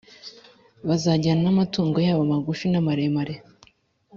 [0.87, 3.33] Bazajyana n’amatungo yabo magufi n’amaremare,